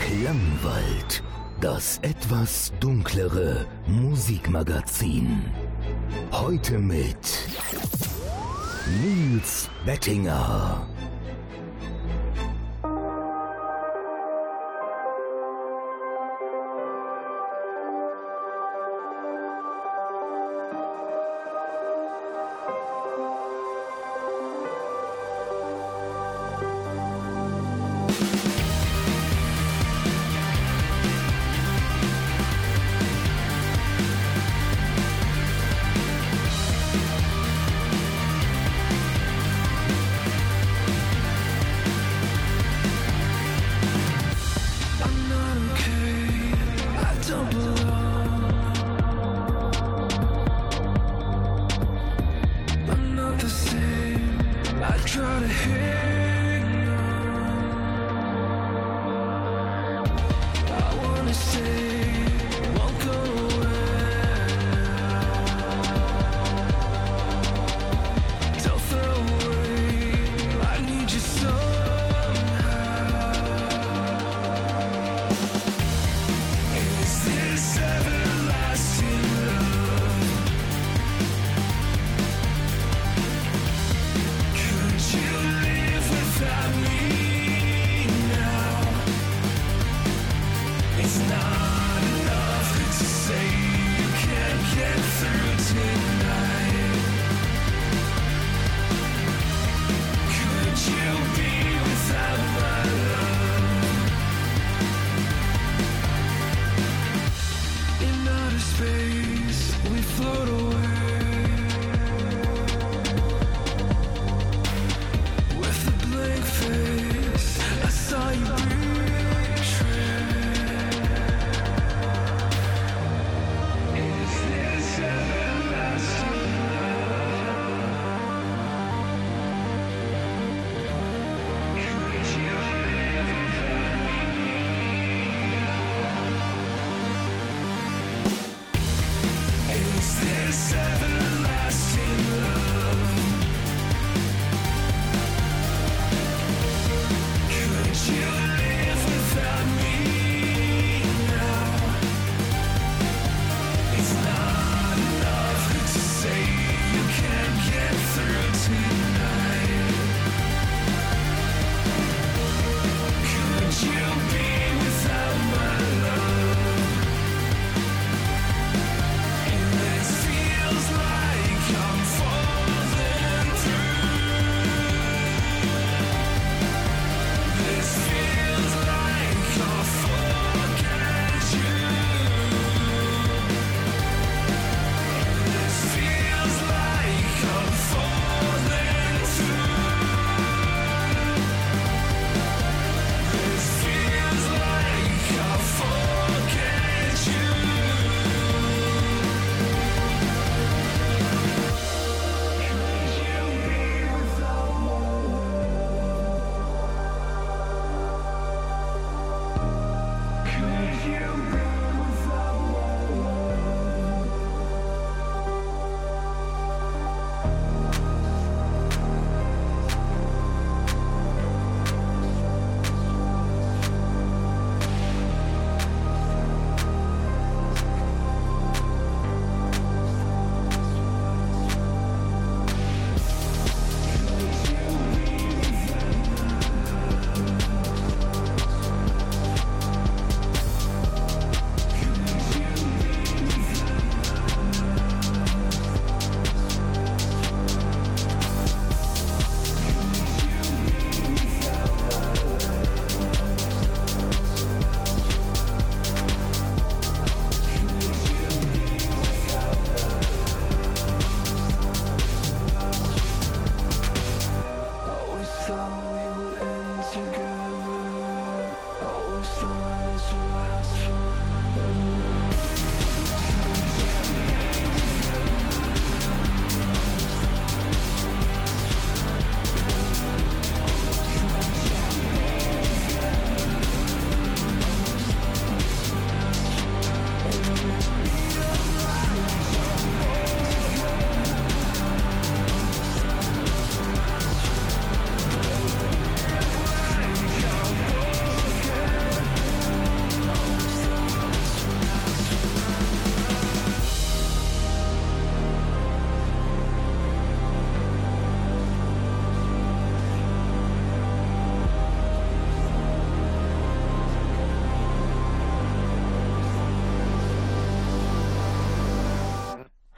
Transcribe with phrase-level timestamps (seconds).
[0.00, 1.22] Klangwald,
[1.60, 5.44] das etwas dunklere Musikmagazin.
[6.32, 7.16] Heute mit
[9.02, 10.86] Nils Bettinger.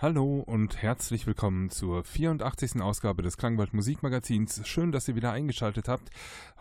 [0.03, 2.81] Hallo und herzlich willkommen zur 84.
[2.81, 4.67] Ausgabe des Klangwald Musikmagazins.
[4.67, 6.09] Schön, dass ihr wieder eingeschaltet habt.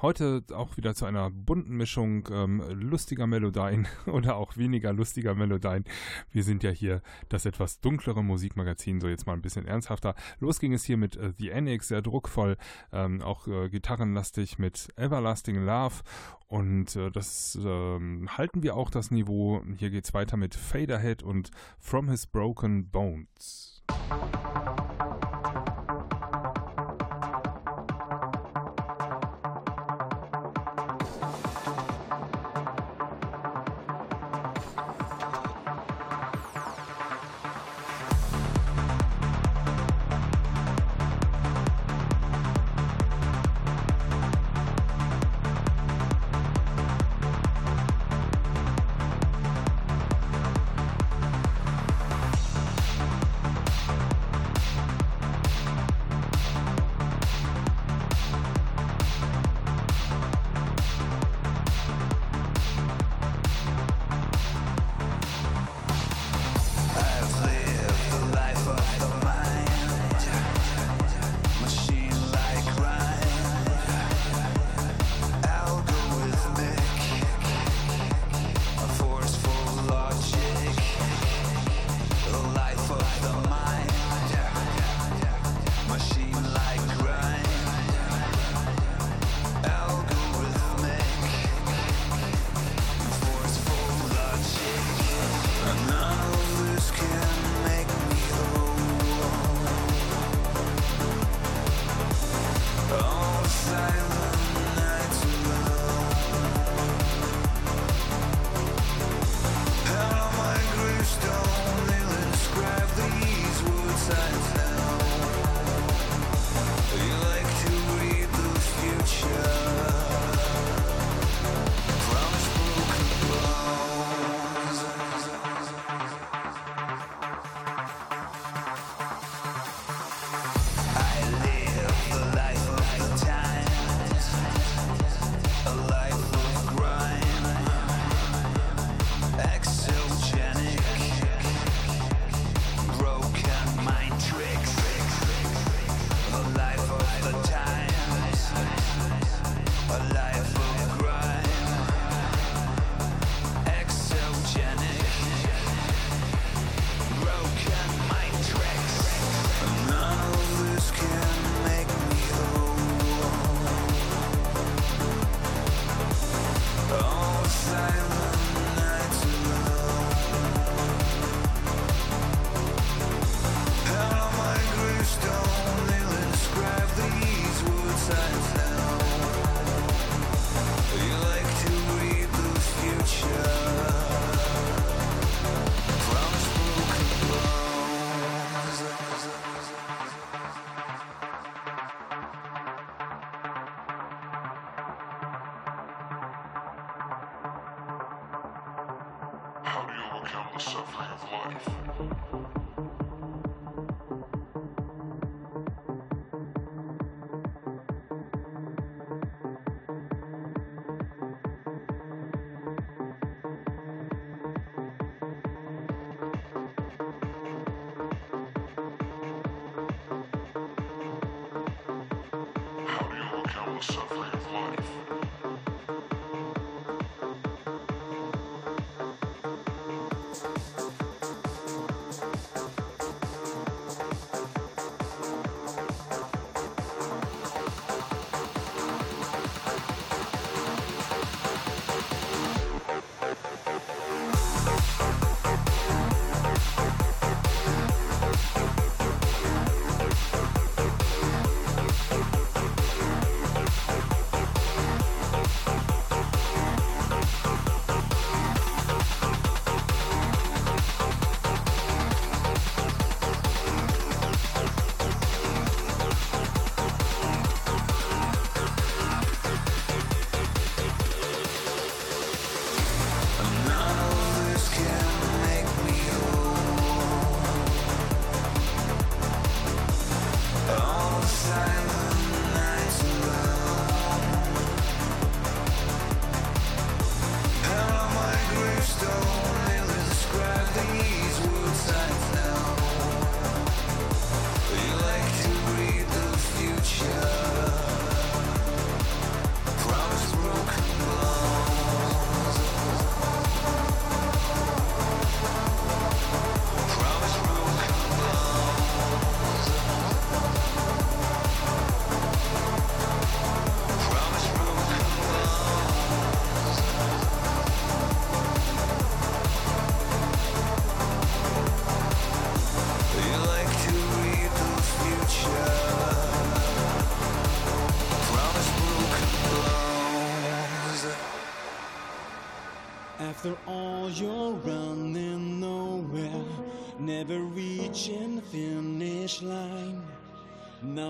[0.01, 5.83] Heute auch wieder zu einer bunten Mischung ähm, lustiger Melodien oder auch weniger lustiger Melodien.
[6.31, 10.15] Wir sind ja hier das etwas dunklere Musikmagazin, so jetzt mal ein bisschen ernsthafter.
[10.39, 12.55] Los ging es hier mit äh, The Annex, sehr druckvoll,
[12.93, 15.95] ähm, auch äh, gitarrenlastig mit Everlasting Love
[16.47, 19.61] und äh, das ähm, halten wir auch das Niveau.
[19.77, 23.83] Hier geht es weiter mit Faderhead und From His Broken Bones.
[24.49, 25.08] After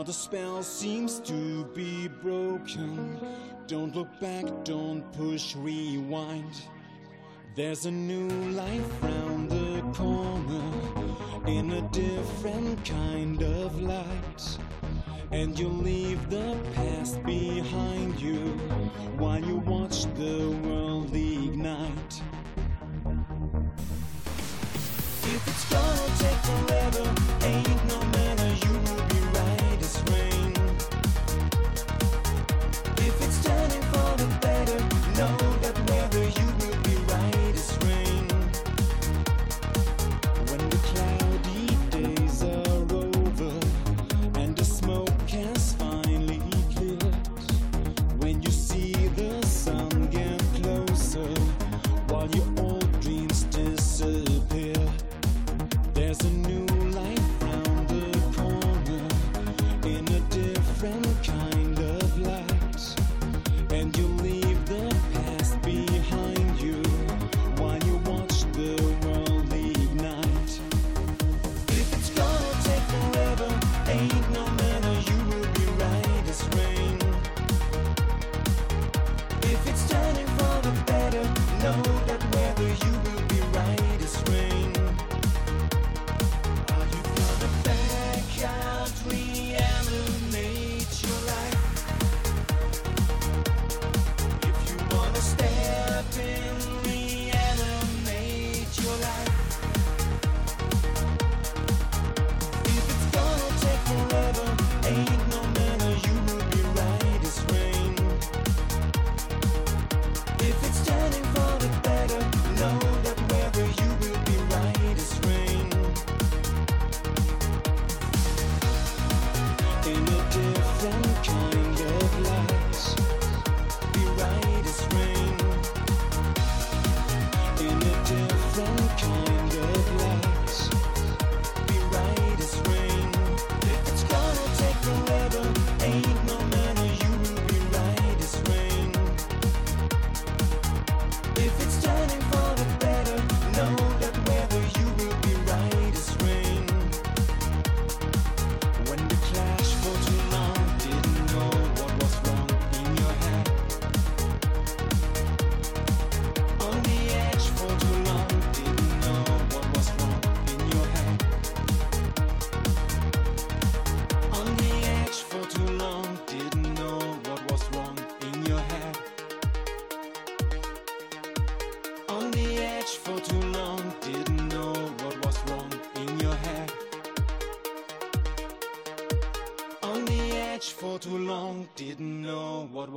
[0.10, 3.20] the spell seems to be broken.
[3.68, 6.64] Don't look back, don't push rewind.
[7.56, 10.68] There's a new life round the corner
[11.46, 14.58] in a different kind of light.
[15.32, 18.40] And you leave the past behind you
[19.20, 22.14] while you watch the world ignite.
[25.36, 27.14] If it's gonna take forever,
[27.44, 27.89] ain't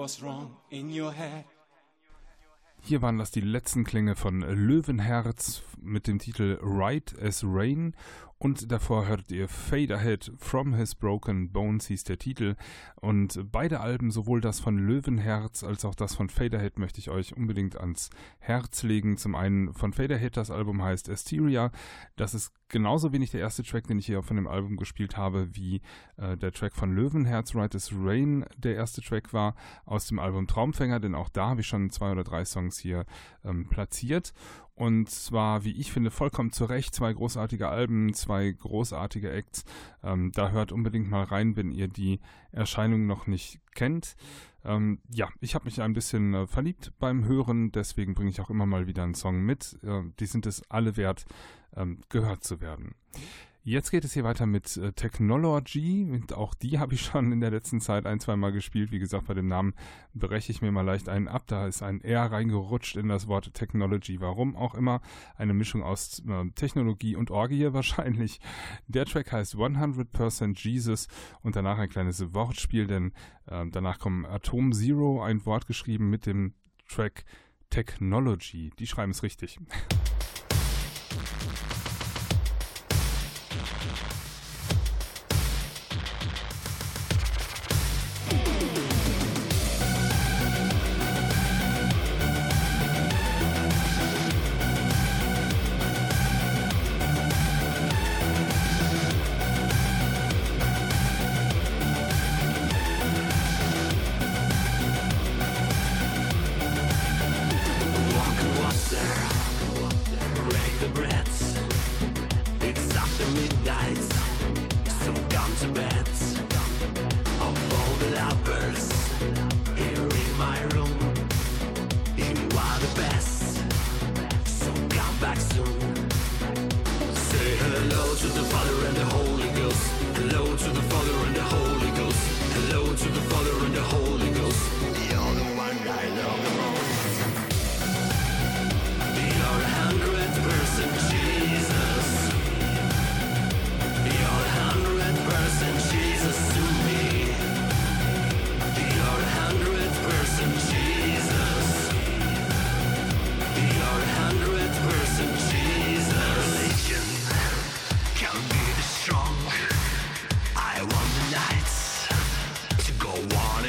[0.02, 1.44] was wrong in your head.
[2.80, 7.94] Hier waren das die letzten Klänge von Löwenherz mit dem Titel Right as Rain
[8.42, 12.56] und davor hörtet ihr Fade Ahead From His Broken Bones hieß der Titel
[12.96, 17.08] und beide Alben, sowohl das von Löwenherz als auch das von Fade Ahead möchte ich
[17.08, 19.16] euch unbedingt ans Herz legen.
[19.16, 21.70] Zum einen von Fade Ahead, das Album heißt Asteria,
[22.16, 25.54] das ist genauso wenig der erste Track, den ich hier von dem Album gespielt habe,
[25.54, 25.80] wie
[26.16, 30.48] äh, der Track von Löwenherz, Right as Rain, der erste Track war aus dem Album
[30.48, 33.04] Traumfänger, denn auch da habe ich schon zwei oder drei Songs hier
[33.44, 34.32] ähm, platziert.
[34.82, 39.64] Und zwar, wie ich finde, vollkommen zu Recht zwei großartige Alben, zwei großartige Acts.
[40.02, 42.18] Ähm, da hört unbedingt mal rein, wenn ihr die
[42.50, 44.16] Erscheinung noch nicht kennt.
[44.64, 48.50] Ähm, ja, ich habe mich ein bisschen äh, verliebt beim Hören, deswegen bringe ich auch
[48.50, 49.78] immer mal wieder einen Song mit.
[49.84, 51.26] Äh, die sind es alle wert,
[51.76, 52.96] ähm, gehört zu werden.
[53.64, 56.08] Jetzt geht es hier weiter mit äh, Technology.
[56.10, 58.90] Und auch die habe ich schon in der letzten Zeit ein, zwei Mal gespielt.
[58.90, 59.74] Wie gesagt, bei dem Namen
[60.14, 61.44] breche ich mir mal leicht einen ab.
[61.46, 64.20] Da ist ein R reingerutscht in das Wort Technology.
[64.20, 65.00] Warum auch immer.
[65.36, 68.40] Eine Mischung aus äh, Technologie und Orgie wahrscheinlich.
[68.88, 71.06] Der Track heißt 100% Jesus
[71.42, 73.12] und danach ein kleines Wortspiel, denn
[73.46, 76.54] äh, danach kommen Atom Zero, ein Wort geschrieben mit dem
[76.88, 77.24] Track
[77.70, 78.70] Technology.
[78.78, 79.60] Die schreiben es richtig.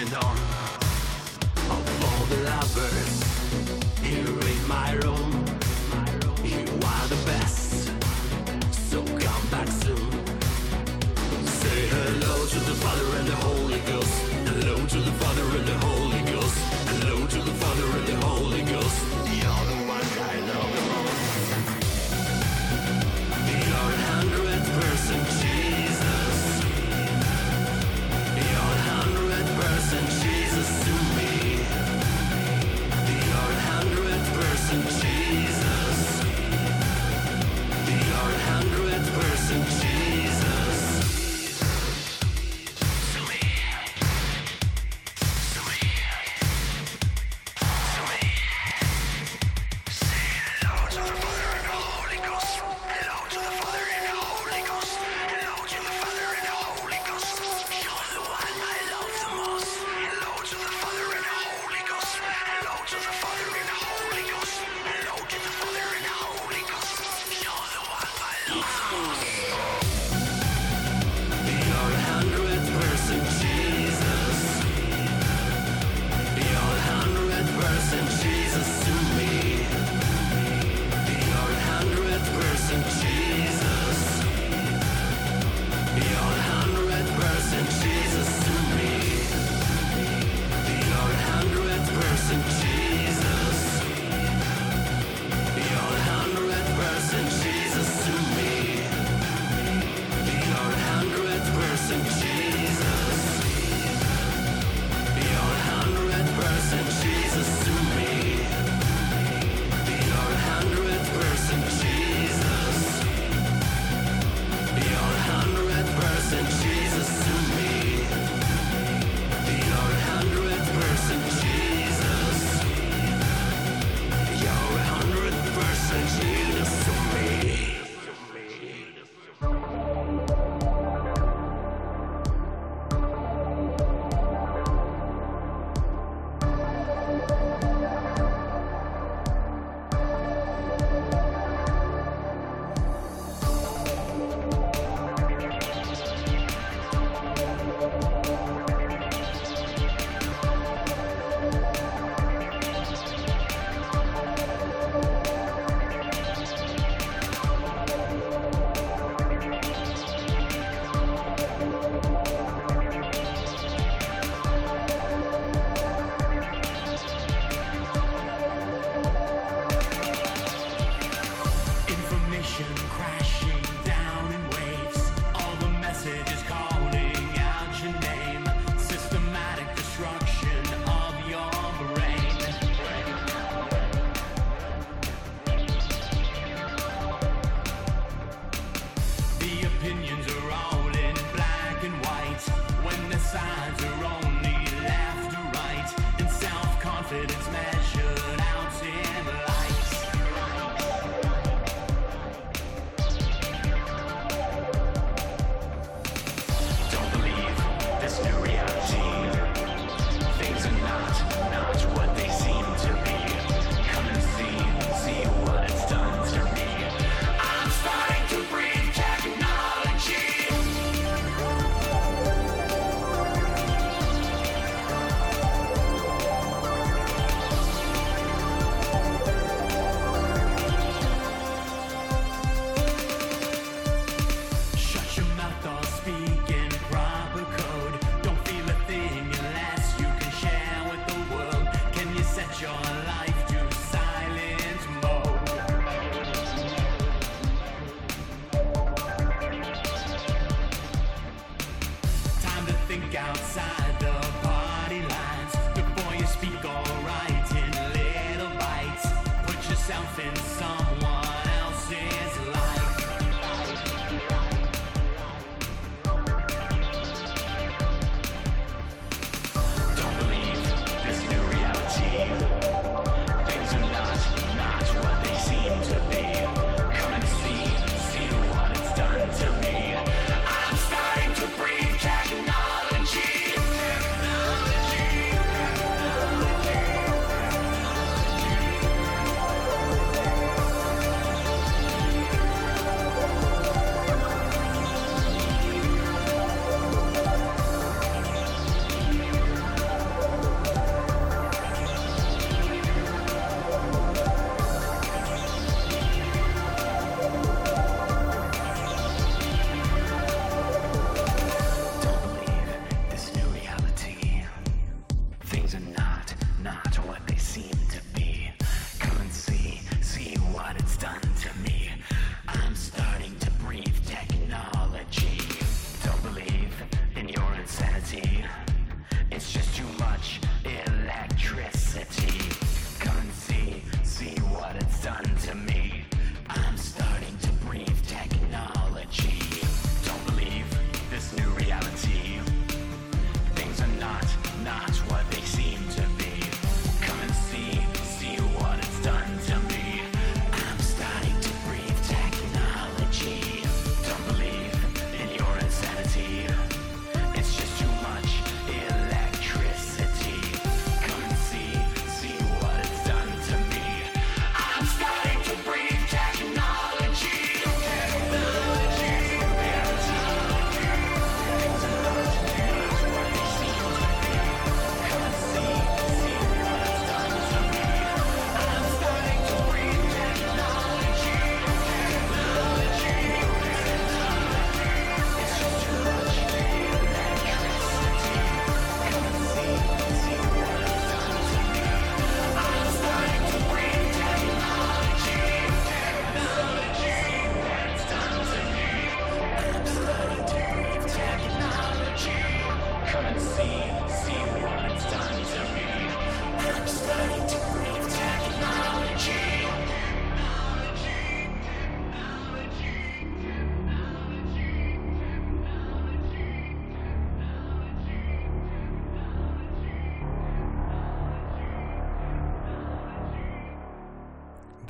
[0.05, 0.37] and on.
[1.75, 3.13] Of all the lovers
[4.01, 5.31] here in my room,
[6.43, 7.91] you are the best.
[8.71, 10.11] So come back soon.
[11.45, 13.62] Say hello to the Father and the Holy.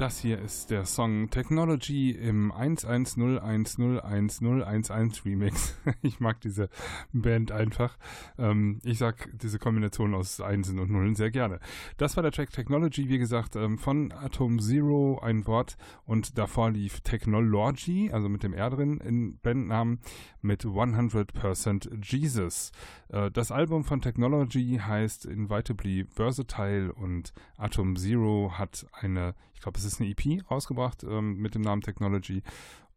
[0.03, 5.77] Das hier ist der Song Technology im 110101011 Remix.
[6.01, 6.67] ich mag diese
[7.13, 7.97] Band einfach.
[8.37, 11.61] Ähm, ich sag diese Kombination aus Einsen und Nullen sehr gerne.
[11.95, 15.77] Das war der Track Technology, wie gesagt, ähm, von Atom Zero, ein Wort.
[16.03, 20.01] Und davor lief Technology, also mit dem R drin in Bandnamen,
[20.41, 22.73] mit 100% Jesus.
[23.07, 29.85] Äh, das Album von Technology heißt Invitably Versatile und Atom Zero hat eine glaube, es
[29.85, 32.43] ist eine EP rausgebracht ähm, mit dem Namen Technology.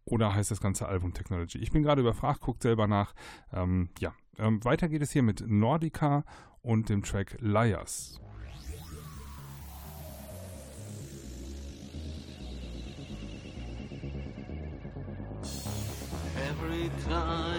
[0.04, 1.58] Oder heißt das ganze Album Technology?
[1.58, 3.14] Ich bin gerade überfragt, guckt selber nach.
[3.52, 6.24] Ähm, ja, ähm, weiter geht es hier mit Nordica
[6.62, 8.20] und dem Track Liars.
[16.36, 17.55] Every time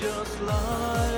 [0.00, 1.09] just liars.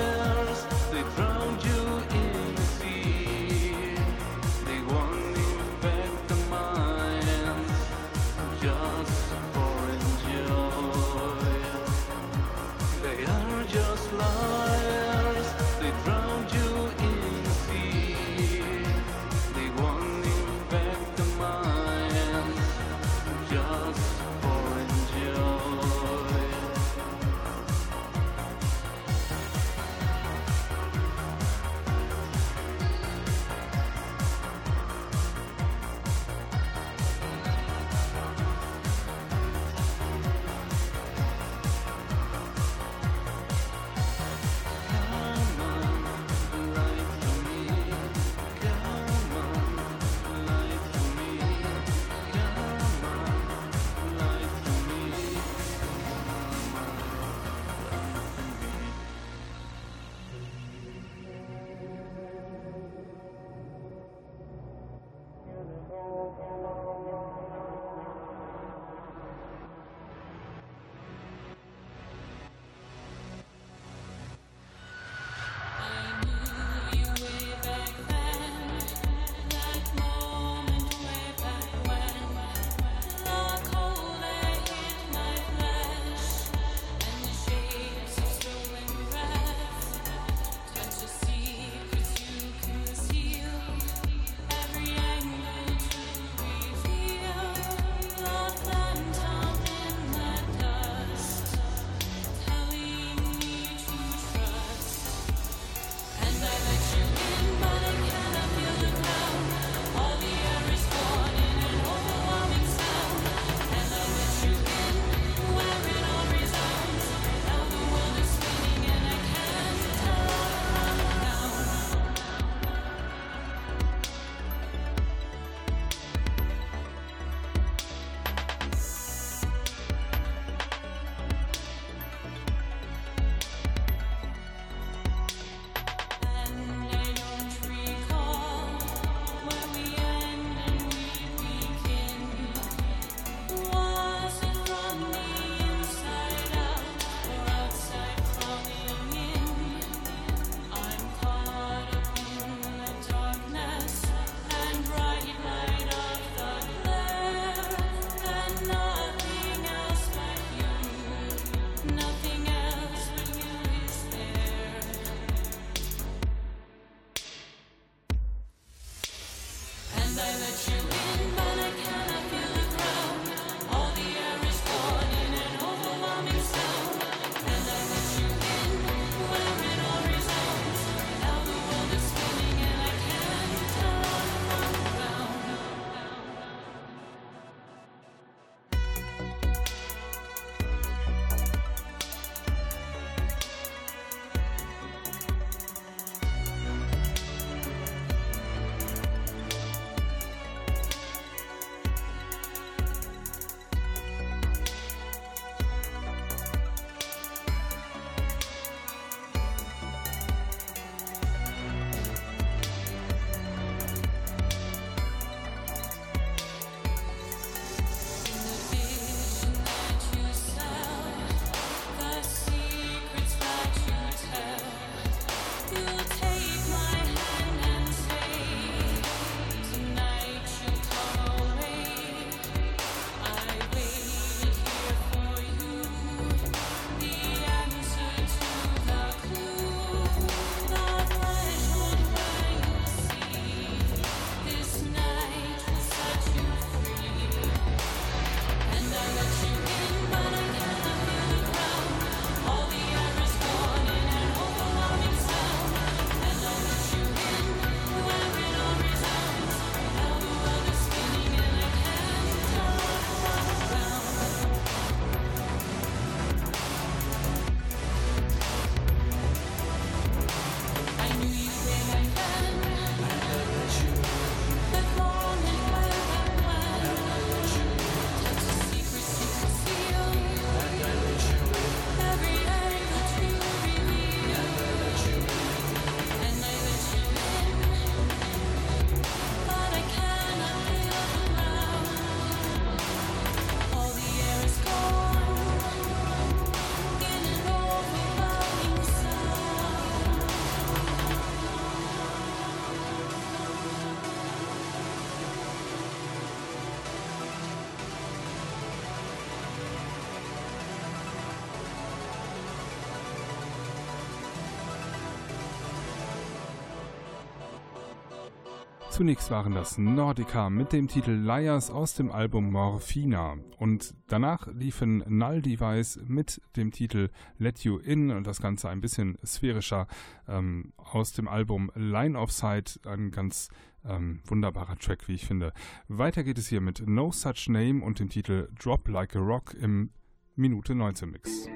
[318.93, 325.03] Zunächst waren das Nordica mit dem Titel Liars aus dem Album Morphina und danach liefen
[325.07, 329.87] Null Device mit dem Titel Let You In und das Ganze ein bisschen sphärischer
[330.27, 333.49] ähm, aus dem Album Line of Sight, ein ganz
[333.83, 335.53] ähm, wunderbarer Track, wie ich finde.
[335.87, 339.55] Weiter geht es hier mit No Such Name und dem Titel Drop Like a Rock
[339.55, 339.89] im
[340.35, 341.47] Minute 19 Mix.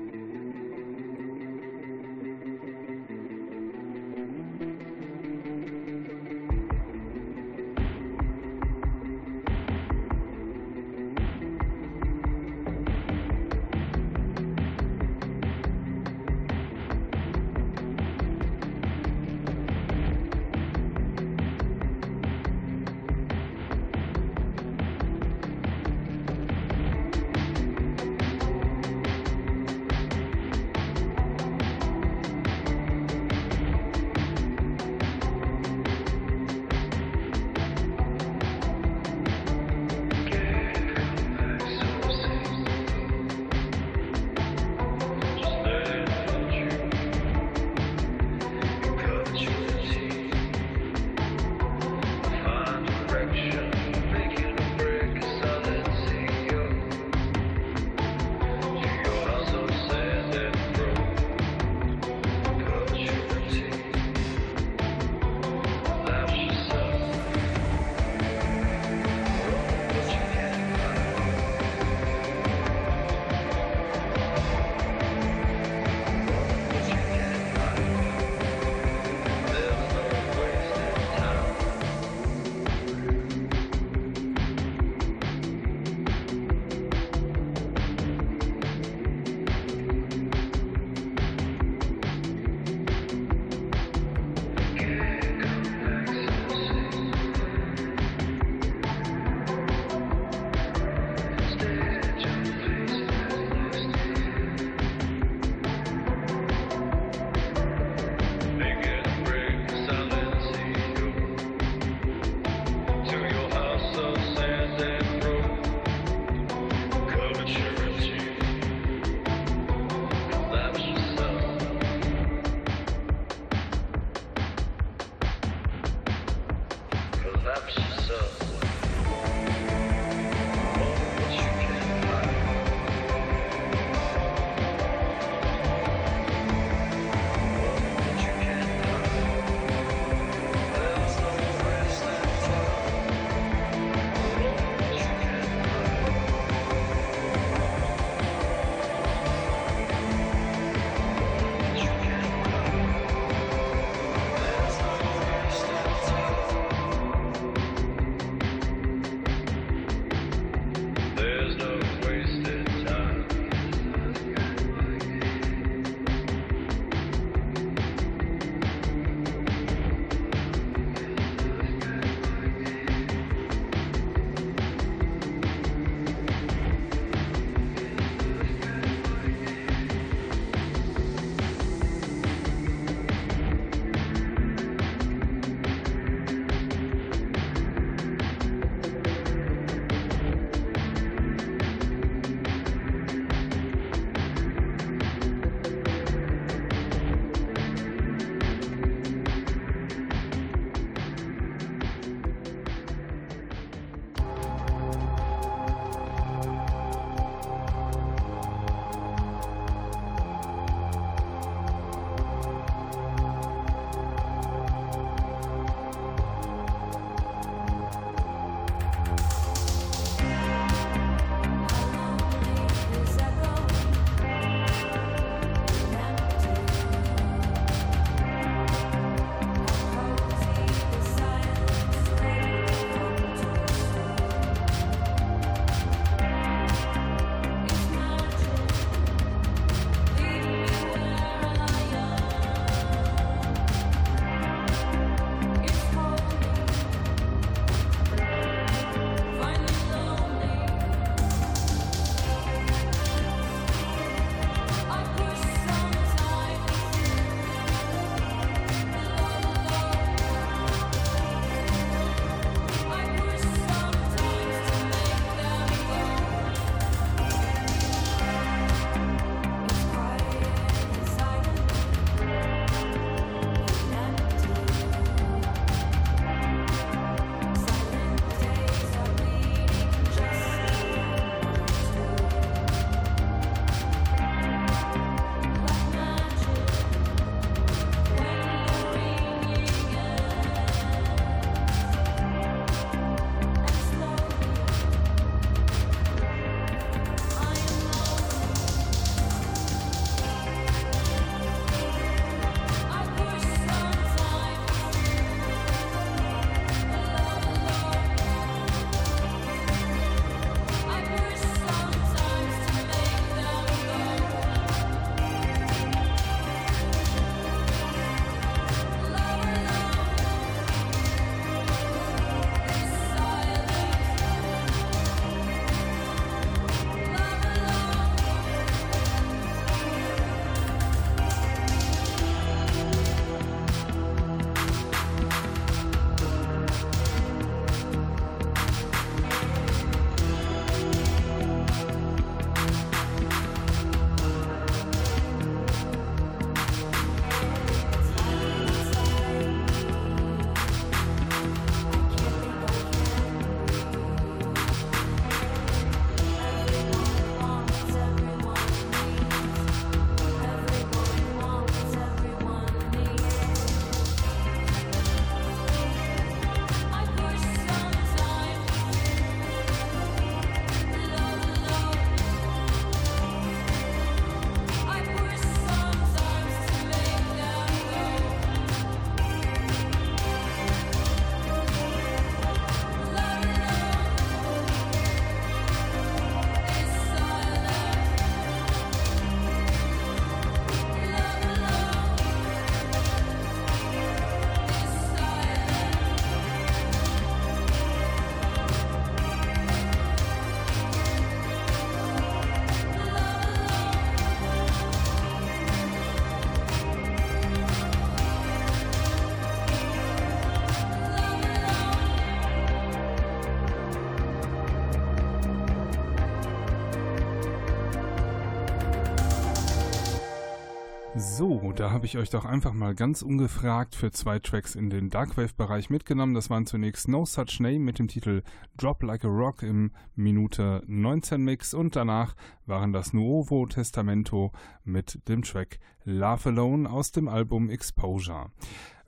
[421.37, 425.11] So, da habe ich euch doch einfach mal ganz ungefragt für zwei Tracks in den
[425.11, 426.33] Darkwave-Bereich mitgenommen.
[426.33, 428.41] Das waren zunächst No Such Name mit dem Titel
[428.75, 432.35] Drop Like a Rock im Minute 19 Mix und danach
[432.65, 434.51] waren das Nuovo Testamento
[434.83, 438.49] mit dem Track Love Alone aus dem Album Exposure.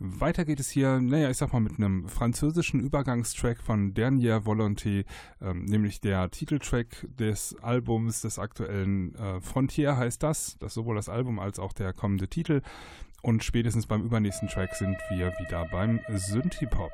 [0.01, 5.03] Weiter geht es hier, naja, ich sag mal, mit einem französischen Übergangstrack von Dernier Volonté,
[5.41, 11.09] ähm, nämlich der Titeltrack des Albums des aktuellen äh, Frontier heißt das, das sowohl das
[11.09, 12.61] Album als auch der kommende Titel.
[13.21, 16.93] Und spätestens beim übernächsten Track sind wir wieder beim Synthie-Pop.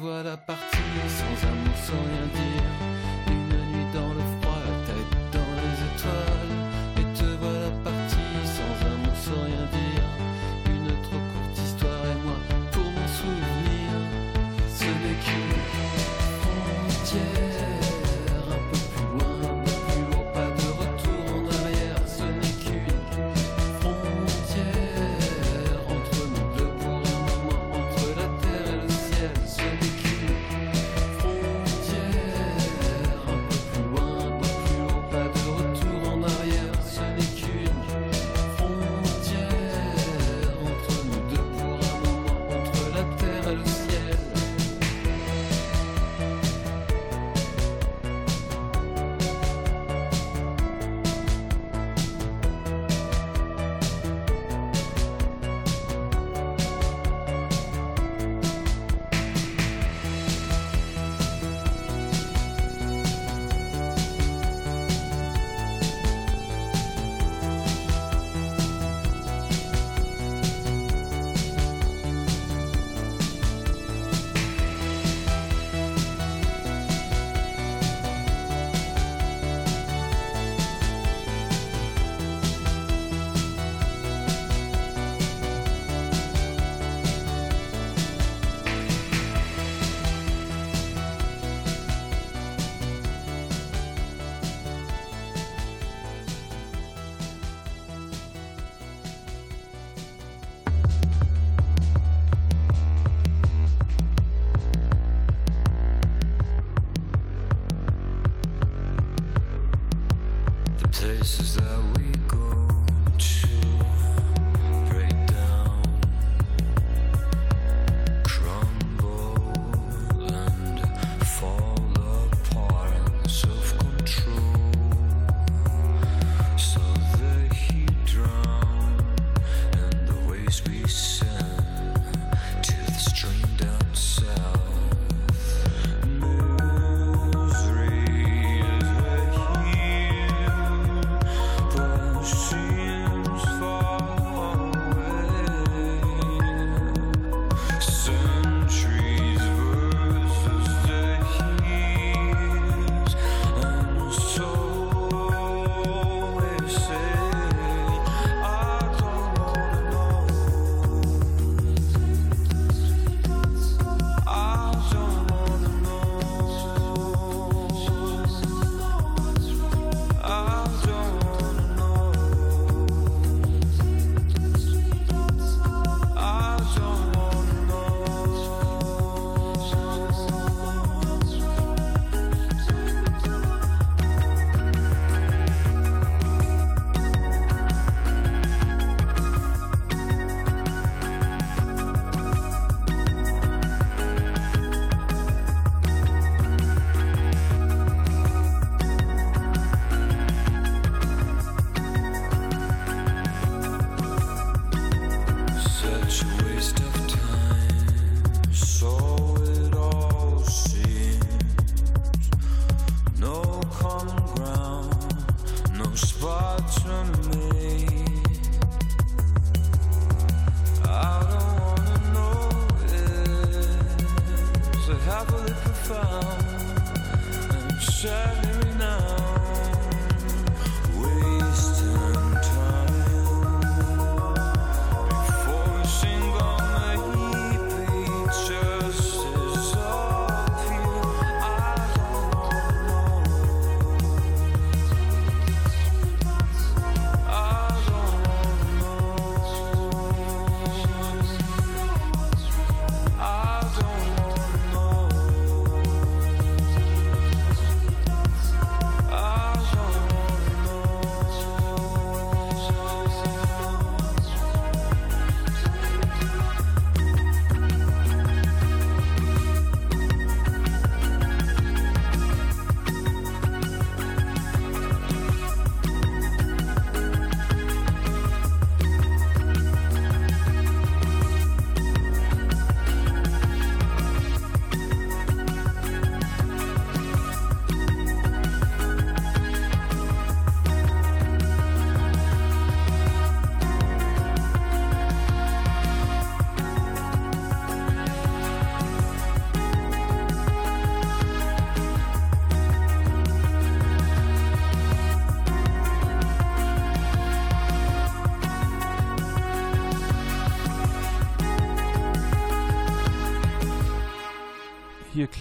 [0.00, 0.78] Voilà parti
[1.08, 2.73] sans mot, sans rien dire.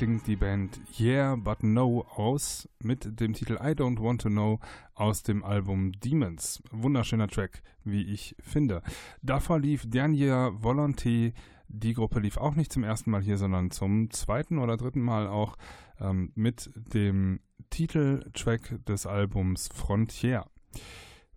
[0.03, 4.59] Klingt die Band Yeah But No aus mit dem Titel I Don't Want to Know
[4.95, 6.61] aus dem Album Demons.
[6.71, 8.83] Wunderschöner Track, wie ich finde.
[9.21, 11.31] Davor lief Dernier Volonté.
[11.69, 15.25] Die Gruppe lief auch nicht zum ersten Mal hier, sondern zum zweiten oder dritten Mal
[15.25, 15.55] auch
[16.01, 17.39] ähm, mit dem
[17.69, 20.47] Titeltrack des Albums Frontier.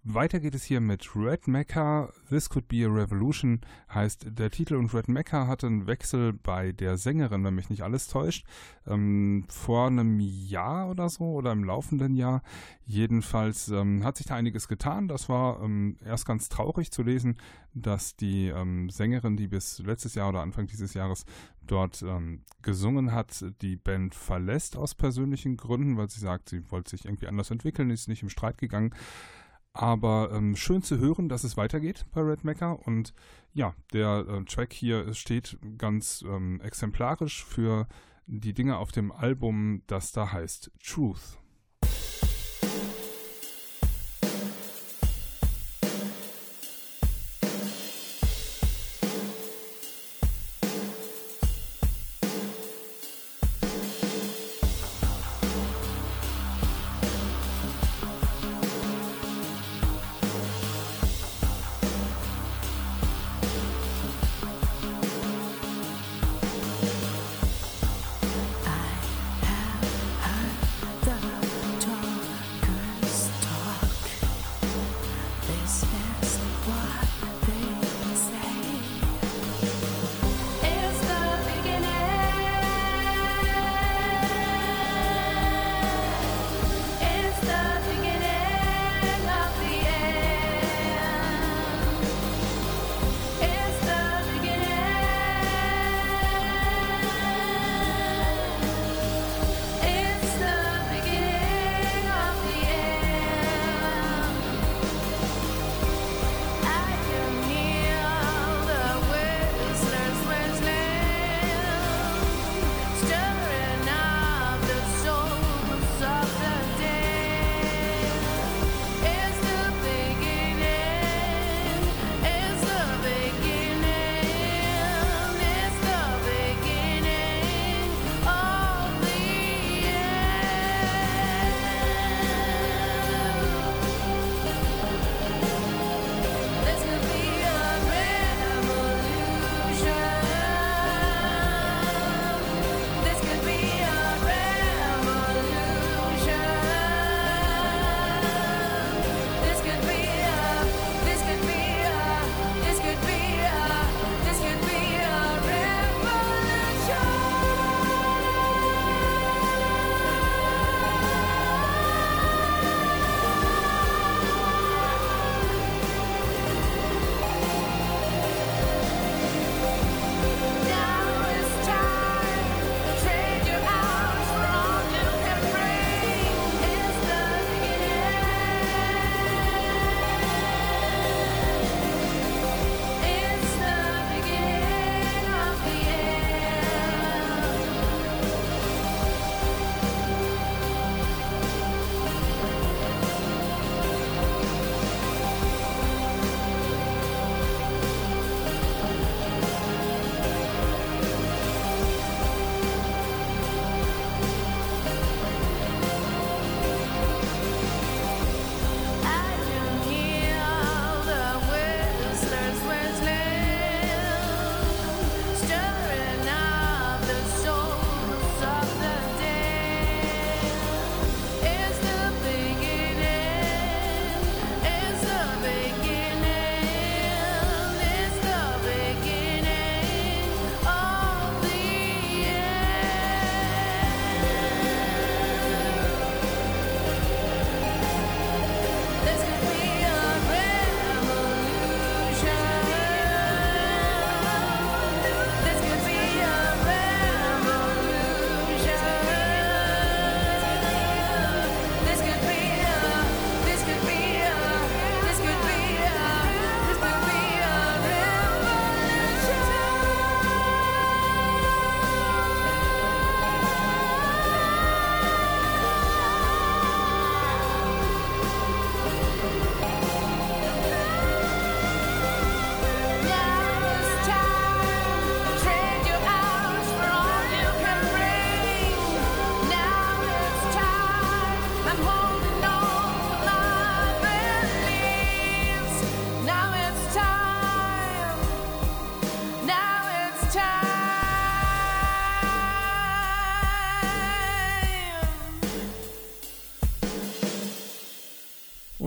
[0.09, 2.13] Weiter geht es hier mit Red Mecca.
[2.29, 3.61] This Could Be a Revolution
[3.93, 7.83] heißt der Titel und Red Mecca hatte einen Wechsel bei der Sängerin, wenn mich nicht
[7.83, 8.47] alles täuscht,
[8.87, 12.43] ähm, vor einem Jahr oder so oder im laufenden Jahr.
[12.85, 15.09] Jedenfalls ähm, hat sich da einiges getan.
[15.09, 17.39] Das war ähm, erst ganz traurig zu lesen,
[17.75, 21.25] dass die ähm, Sängerin, die bis letztes Jahr oder Anfang dieses Jahres
[21.67, 26.91] dort ähm, gesungen hat, die Band verlässt aus persönlichen Gründen, weil sie sagt, sie wollte
[26.91, 28.95] sich irgendwie anders entwickeln, ist nicht im Streit gegangen.
[29.77, 32.73] Aber ähm, schön zu hören, dass es weitergeht bei Red Mecca.
[32.73, 33.13] Und
[33.53, 37.87] ja, der äh, Track hier steht ganz ähm, exemplarisch für
[38.27, 41.39] die Dinge auf dem Album, das da heißt Truth.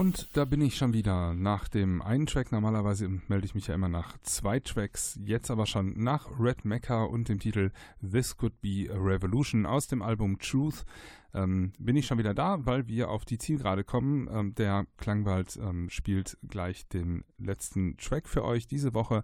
[0.00, 2.52] Und da bin ich schon wieder nach dem einen Track.
[2.52, 5.20] Normalerweise melde ich mich ja immer nach zwei Tracks.
[5.26, 7.70] Jetzt aber schon nach Red Mecca und dem Titel
[8.00, 10.86] This Could Be a Revolution aus dem Album Truth.
[11.34, 14.26] Ähm, bin ich schon wieder da, weil wir auf die Zielgerade kommen.
[14.32, 19.22] Ähm, der Klangwald ähm, spielt gleich den letzten Track für euch diese Woche.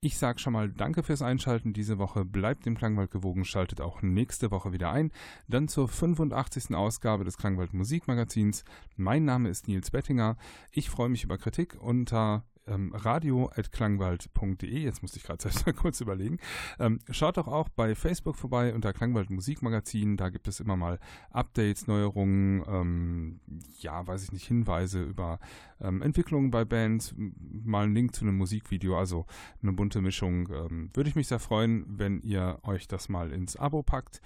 [0.00, 2.24] Ich sage schon mal Danke fürs Einschalten diese Woche.
[2.24, 5.10] Bleibt dem Klangwald gewogen, schaltet auch nächste Woche wieder ein.
[5.48, 6.74] Dann zur 85.
[6.74, 8.64] Ausgabe des Klangwald Musikmagazins.
[8.96, 10.36] Mein Name ist Nils Bettinger.
[10.70, 14.78] Ich freue mich über Kritik unter ähm, radio.klangwald.de.
[14.78, 16.38] Jetzt musste ich gerade selbst mal kurz überlegen.
[16.78, 20.16] Ähm, schaut doch auch bei Facebook vorbei unter Klangwald Musikmagazin.
[20.16, 20.98] Da gibt es immer mal
[21.30, 23.40] Updates, Neuerungen, ähm,
[23.78, 25.38] ja, weiß ich nicht, Hinweise über
[25.80, 29.26] ähm, Entwicklungen bei Bands, mal ein Link zu einem Musikvideo, also
[29.62, 30.48] eine bunte Mischung.
[30.52, 34.20] Ähm, würde ich mich sehr freuen, wenn ihr euch das mal ins Abo packt.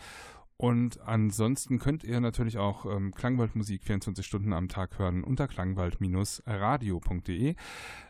[0.60, 7.54] Und ansonsten könnt ihr natürlich auch ähm, Klangwaldmusik 24 Stunden am Tag hören unter klangwald-radio.de.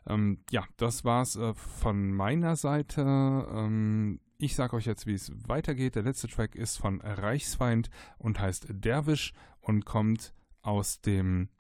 [0.09, 3.03] Ähm, ja, das war's äh, von meiner Seite.
[3.03, 5.95] Ähm, ich sage euch jetzt, wie es weitergeht.
[5.95, 7.89] Der letzte Track ist von Reichsfeind
[8.19, 11.51] und heißt Derwisch und kommt aus dem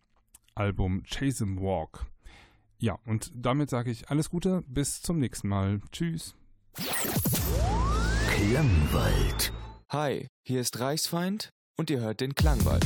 [0.57, 2.05] Album Chase 'em Walk.
[2.78, 5.80] Ja, und damit sage ich alles Gute, bis zum nächsten Mal.
[5.93, 6.34] Tschüss.
[8.34, 9.53] Klangwald.
[9.93, 12.84] Hi, hier ist Reichsfeind und ihr hört den Klangwald.